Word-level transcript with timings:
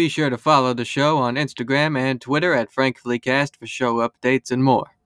Be 0.00 0.08
sure 0.08 0.30
to 0.30 0.38
follow 0.38 0.72
the 0.72 0.86
show 0.86 1.18
on 1.18 1.34
Instagram 1.34 1.94
and 1.94 2.22
Twitter 2.22 2.54
at 2.54 2.72
FrankfullyCast 2.72 3.56
for 3.56 3.66
show 3.66 3.96
updates 3.96 4.50
and 4.50 4.64
more. 4.64 4.96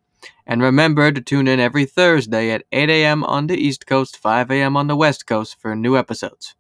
And 0.47 0.63
remember 0.63 1.11
to 1.11 1.21
tune 1.21 1.49
in 1.49 1.59
every 1.59 1.85
Thursday 1.85 2.53
at 2.53 2.63
8 2.71 2.89
a.m. 2.91 3.25
on 3.25 3.49
the 3.49 3.57
East 3.57 3.89
Coast, 3.89 4.17
5 4.17 4.53
a.m. 4.53 4.77
on 4.77 4.87
the 4.87 4.95
West 4.95 5.27
Coast 5.27 5.57
for 5.59 5.75
new 5.75 5.97
episodes. 5.97 6.55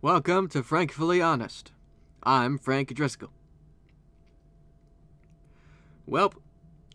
Welcome 0.00 0.46
to 0.50 0.62
Frankfully 0.62 1.20
Honest. 1.20 1.72
I'm 2.22 2.56
Frank 2.56 2.94
Driscoll. 2.94 3.32
Well, 6.06 6.34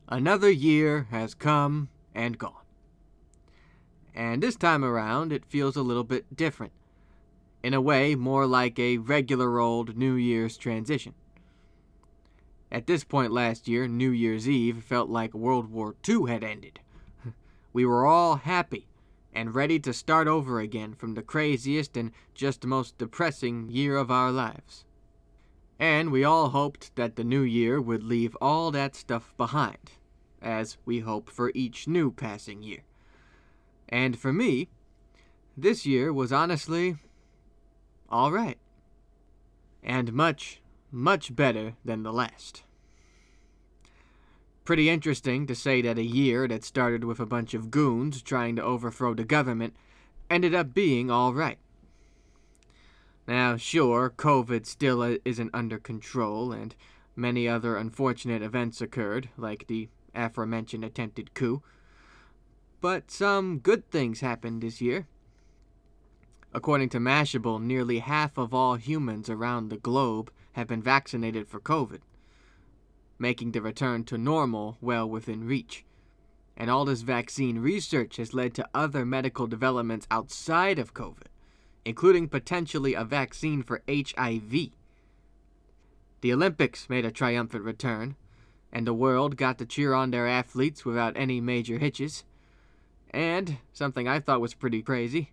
another 0.08 0.50
year 0.50 1.08
has 1.12 1.34
come 1.34 1.90
and 2.16 2.38
gone. 2.38 2.64
And 4.16 4.42
this 4.42 4.56
time 4.56 4.86
around, 4.86 5.34
it 5.34 5.44
feels 5.44 5.76
a 5.76 5.82
little 5.82 6.06
bit 6.06 6.34
different. 6.34 6.72
In 7.62 7.74
a 7.74 7.82
way, 7.82 8.16
more 8.16 8.48
like 8.48 8.80
a 8.80 9.00
regular 9.00 9.60
old 9.60 9.98
New 9.98 10.14
Year's 10.14 10.56
transition. 10.56 11.14
At 12.72 12.88
this 12.88 13.04
point 13.04 13.34
last 13.34 13.68
year, 13.68 13.86
New 13.86 14.12
Year's 14.12 14.48
Eve 14.48 14.82
felt 14.82 15.10
like 15.10 15.34
World 15.34 15.70
War 15.70 15.94
II 16.08 16.30
had 16.30 16.42
ended. 16.42 16.80
We 17.74 17.86
were 17.86 18.06
all 18.06 18.38
happy 18.38 18.88
and 19.34 19.56
ready 19.56 19.80
to 19.80 19.94
start 19.94 20.28
over 20.28 20.60
again 20.60 20.94
from 20.94 21.16
the 21.16 21.22
craziest 21.22 21.98
and 21.98 22.12
just 22.34 22.66
most 22.66 22.98
depressing 22.98 23.70
year 23.70 23.98
of 23.98 24.12
our 24.12 24.32
lives. 24.32 24.86
And 25.80 26.12
we 26.12 26.24
all 26.24 26.50
hoped 26.50 26.96
that 26.96 27.16
the 27.16 27.24
new 27.24 27.42
year 27.42 27.82
would 27.82 28.04
leave 28.04 28.38
all 28.40 28.72
that 28.72 28.96
stuff 28.96 29.34
behind, 29.38 29.92
as 30.42 30.78
we 30.86 31.00
hope 31.00 31.30
for 31.30 31.52
each 31.56 31.88
new 31.88 32.12
passing 32.12 32.64
year. 32.64 32.84
And 33.90 34.18
for 34.18 34.32
me, 34.32 34.70
this 35.58 35.86
year 35.86 36.14
was 36.14 36.32
honestly 36.32 36.98
all 38.10 38.32
right. 38.32 38.58
And 39.82 40.14
much, 40.14 40.62
much 40.92 41.36
better 41.36 41.74
than 41.84 42.04
the 42.04 42.14
last. 42.14 42.64
Pretty 44.66 44.90
interesting 44.90 45.46
to 45.48 45.56
say 45.56 45.82
that 45.82 45.98
a 45.98 46.06
year 46.06 46.48
that 46.48 46.64
started 46.64 47.04
with 47.04 47.20
a 47.20 47.26
bunch 47.26 47.54
of 47.54 47.70
goons 47.70 48.22
trying 48.22 48.56
to 48.56 48.64
overthrow 48.64 49.14
the 49.14 49.26
government 49.26 49.76
ended 50.30 50.56
up 50.56 50.74
being 50.74 51.12
all 51.12 51.34
right. 51.34 51.58
Now, 53.28 53.58
sure, 53.58 54.10
COVID 54.10 54.66
still 54.66 55.18
isn't 55.26 55.50
under 55.54 55.78
control, 55.80 56.54
and 56.54 56.76
many 57.14 57.46
other 57.46 57.76
unfortunate 57.76 58.42
events 58.42 58.80
occurred, 58.80 59.28
like 59.36 59.68
the 59.68 59.90
aforementioned 60.16 60.86
attempted 60.86 61.34
coup. 61.34 61.62
But 62.80 63.12
some 63.12 63.60
good 63.60 63.90
things 63.92 64.22
happened 64.22 64.62
this 64.62 64.80
year. 64.80 65.08
According 66.54 66.90
to 66.90 67.00
Mashable, 67.00 67.62
nearly 67.62 68.00
half 68.00 68.38
of 68.38 68.54
all 68.54 68.76
humans 68.76 69.30
around 69.30 69.70
the 69.70 69.78
globe 69.78 70.32
have 70.54 70.68
been 70.68 70.82
vaccinated 70.82 71.50
for 71.50 71.60
COVID 71.60 72.00
making 73.24 73.54
the 73.54 73.62
return 73.62 74.04
to 74.04 74.18
normal 74.18 74.78
well 74.82 75.10
within 75.10 75.48
reach. 75.48 75.86
And 76.58 76.70
all 76.70 76.84
this 76.84 77.02
vaccine 77.04 77.60
research 77.60 78.18
has 78.18 78.34
led 78.34 78.54
to 78.56 78.70
other 78.74 79.06
medical 79.06 79.48
developments 79.48 80.06
outside 80.12 80.78
of 80.78 80.94
COVID, 80.94 81.28
including 81.86 82.28
potentially 82.28 82.94
a 82.94 83.06
vaccine 83.06 83.64
for 83.64 83.82
HIV. 83.88 84.52
The 86.20 86.34
Olympics 86.34 86.90
made 86.90 87.06
a 87.06 87.12
triumphant 87.12 87.64
return, 87.64 88.18
and 88.74 88.86
the 88.86 88.94
world 88.94 89.38
got 89.38 89.58
to 89.60 89.66
cheer 89.66 89.94
on 89.94 90.12
their 90.12 90.28
athletes 90.28 90.84
without 90.84 91.16
any 91.16 91.40
major 91.40 91.78
hitches. 91.78 92.26
And, 93.12 93.58
something 93.72 94.06
I 94.06 94.20
thought 94.20 94.42
was 94.42 94.54
pretty 94.54 94.82
crazy, 94.82 95.32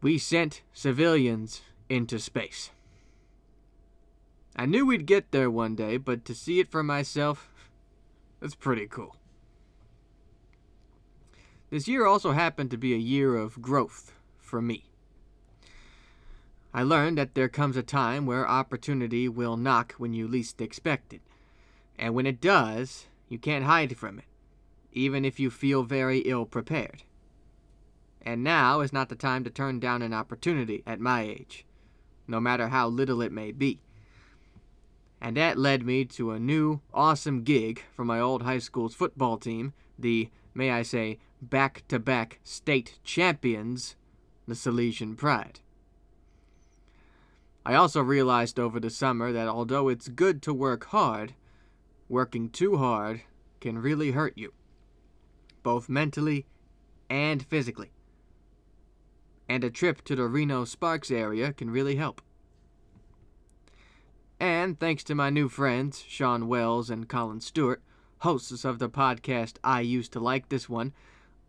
we 0.00 0.16
sent 0.16 0.62
civilians 0.72 1.62
into 1.88 2.20
space. 2.20 2.70
I 4.54 4.66
knew 4.66 4.84
we'd 4.84 5.06
get 5.06 5.30
there 5.30 5.50
one 5.50 5.74
day, 5.74 5.96
but 5.96 6.24
to 6.26 6.34
see 6.34 6.60
it 6.60 6.70
for 6.70 6.82
myself, 6.82 7.48
that's 8.40 8.54
pretty 8.54 8.86
cool. 8.86 9.16
This 11.70 11.88
year 11.88 12.04
also 12.04 12.32
happened 12.32 12.70
to 12.70 12.76
be 12.76 12.92
a 12.92 12.98
year 12.98 13.34
of 13.34 13.62
growth 13.62 14.12
for 14.38 14.60
me. 14.60 14.84
I 16.74 16.82
learned 16.82 17.16
that 17.16 17.34
there 17.34 17.48
comes 17.48 17.76
a 17.76 17.82
time 17.82 18.26
where 18.26 18.48
opportunity 18.48 19.28
will 19.28 19.56
knock 19.56 19.94
when 19.94 20.12
you 20.12 20.28
least 20.28 20.60
expect 20.60 21.14
it. 21.14 21.22
And 21.98 22.14
when 22.14 22.26
it 22.26 22.40
does, 22.40 23.06
you 23.28 23.38
can't 23.38 23.64
hide 23.64 23.96
from 23.96 24.18
it, 24.18 24.26
even 24.92 25.24
if 25.24 25.40
you 25.40 25.50
feel 25.50 25.82
very 25.82 26.20
ill 26.20 26.44
prepared. 26.44 27.04
And 28.20 28.44
now 28.44 28.80
is 28.80 28.92
not 28.92 29.08
the 29.08 29.16
time 29.16 29.42
to 29.44 29.50
turn 29.50 29.80
down 29.80 30.02
an 30.02 30.12
opportunity 30.12 30.82
at 30.86 31.00
my 31.00 31.22
age, 31.22 31.64
no 32.28 32.38
matter 32.38 32.68
how 32.68 32.88
little 32.88 33.22
it 33.22 33.32
may 33.32 33.50
be 33.50 33.80
and 35.22 35.36
that 35.36 35.56
led 35.56 35.86
me 35.86 36.04
to 36.04 36.32
a 36.32 36.40
new, 36.40 36.80
awesome 36.92 37.44
gig 37.44 37.84
for 37.94 38.04
my 38.04 38.18
old 38.18 38.42
high 38.42 38.58
school's 38.58 38.92
football 38.92 39.38
team, 39.38 39.72
the, 39.96 40.28
may 40.52 40.72
I 40.72 40.82
say, 40.82 41.20
back 41.40 41.84
to 41.86 42.00
back 42.00 42.40
state 42.42 42.98
champions, 43.04 43.94
the 44.48 44.54
Salesian 44.54 45.16
Pride. 45.16 45.60
I 47.64 47.76
also 47.76 48.02
realized 48.02 48.58
over 48.58 48.80
the 48.80 48.90
summer 48.90 49.30
that 49.30 49.46
although 49.46 49.88
it's 49.88 50.08
good 50.08 50.42
to 50.42 50.52
work 50.52 50.86
hard, 50.86 51.34
working 52.08 52.50
too 52.50 52.78
hard 52.78 53.20
can 53.60 53.78
really 53.78 54.10
hurt 54.10 54.36
you, 54.36 54.52
both 55.62 55.88
mentally 55.88 56.46
and 57.08 57.46
physically. 57.46 57.92
And 59.48 59.62
a 59.62 59.70
trip 59.70 60.02
to 60.02 60.16
the 60.16 60.26
Reno 60.26 60.64
Sparks 60.64 61.12
area 61.12 61.52
can 61.52 61.70
really 61.70 61.94
help. 61.94 62.20
And 64.42 64.80
thanks 64.80 65.04
to 65.04 65.14
my 65.14 65.30
new 65.30 65.48
friends, 65.48 66.04
Sean 66.08 66.48
Wells 66.48 66.90
and 66.90 67.08
Colin 67.08 67.40
Stewart, 67.40 67.80
hosts 68.22 68.64
of 68.64 68.80
the 68.80 68.88
podcast 68.88 69.58
I 69.62 69.82
Used 69.82 70.12
to 70.14 70.18
Like 70.18 70.48
This 70.48 70.68
One, 70.68 70.92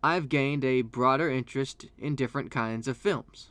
I've 0.03 0.29
gained 0.29 0.63
a 0.63 0.83
broader 0.83 1.27
interest 1.27 1.87
in 1.97 2.15
different 2.15 2.51
kinds 2.51 2.87
of 2.87 2.95
films. 2.95 3.49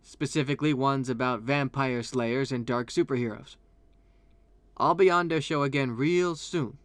Specifically, 0.00 0.72
ones 0.72 1.10
about 1.10 1.42
vampire 1.42 2.02
slayers 2.02 2.50
and 2.50 2.64
dark 2.64 2.88
superheroes. 2.88 3.56
I'll 4.78 4.94
be 4.94 5.10
on 5.10 5.28
their 5.28 5.42
show 5.42 5.62
again 5.62 5.94
real 5.94 6.34
soon. 6.34 6.78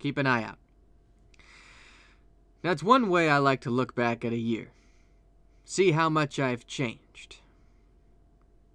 Keep 0.00 0.18
an 0.18 0.26
eye 0.26 0.42
out. 0.42 0.58
That's 2.62 2.82
one 2.82 3.08
way 3.08 3.30
I 3.30 3.38
like 3.38 3.60
to 3.60 3.70
look 3.70 3.94
back 3.94 4.24
at 4.24 4.32
a 4.32 4.36
year. 4.36 4.72
See 5.64 5.92
how 5.92 6.08
much 6.08 6.40
I've 6.40 6.66
changed. 6.66 7.03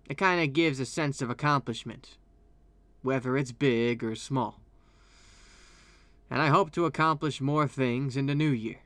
It 0.09 0.17
kind 0.17 0.41
of 0.41 0.53
gives 0.53 0.79
a 0.79 0.85
sense 0.85 1.21
of 1.21 1.29
accomplishment, 1.29 2.17
whether 3.03 3.37
it's 3.37 3.51
big 3.51 4.03
or 4.03 4.15
small. 4.15 4.59
And 6.31 6.41
I 6.41 6.47
hope 6.47 6.71
to 6.71 6.85
accomplish 6.85 7.39
more 7.39 7.67
things 7.67 8.17
in 8.17 8.25
the 8.25 8.33
new 8.33 8.49
year. 8.49 8.79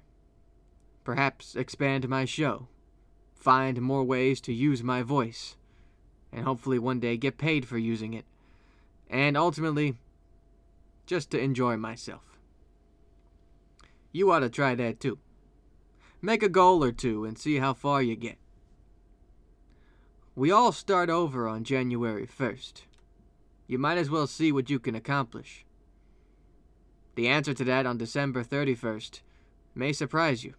Perhaps 1.05 1.55
expand 1.55 2.07
my 2.09 2.25
show, 2.25 2.67
find 3.35 3.81
more 3.81 4.03
ways 4.03 4.41
to 4.41 4.53
use 4.53 4.83
my 4.83 5.01
voice, 5.01 5.55
and 6.31 6.43
hopefully 6.43 6.77
one 6.77 6.99
day 6.99 7.15
get 7.15 7.37
paid 7.37 7.65
for 7.65 7.77
using 7.77 8.13
it. 8.13 8.25
And 9.09 9.37
ultimately, 9.37 9.95
just 11.05 11.31
to 11.31 11.39
enjoy 11.39 11.77
myself. 11.77 12.37
You 14.11 14.31
ought 14.31 14.39
to 14.39 14.49
try 14.49 14.75
that 14.75 14.99
too. 14.99 15.19
Make 16.21 16.43
a 16.43 16.49
goal 16.49 16.83
or 16.83 16.91
two 16.91 17.23
and 17.25 17.37
see 17.37 17.57
how 17.57 17.73
far 17.73 18.01
you 18.01 18.15
get. 18.15 18.37
We 20.35 20.49
all 20.49 20.71
start 20.71 21.11
over 21.11 21.47
on 21.47 21.63
January 21.63 22.25
1st. 22.25 22.83
You 23.67 23.77
might 23.77 23.99
as 23.99 24.09
well 24.09 24.25
see 24.25 24.51
what 24.51 24.69
you 24.69 24.79
can 24.79 24.95
accomplish. 24.95 25.63
The 27.13 27.27
answer 27.27 27.53
to 27.53 27.63
that 27.65 27.85
on 27.85 27.99
December 27.99 28.43
31st 28.43 29.21
may 29.75 29.93
surprise 29.93 30.43
you. 30.43 30.55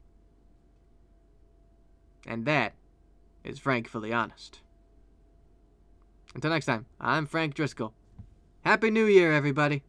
And 2.24 2.44
that 2.46 2.74
is 3.42 3.58
frankly 3.58 4.12
honest. 4.12 4.60
Until 6.36 6.50
next 6.50 6.66
time, 6.66 6.86
I'm 7.00 7.26
Frank 7.26 7.54
Driscoll. 7.54 7.94
Happy 8.64 8.90
New 8.90 9.06
Year, 9.06 9.32
everybody! 9.32 9.82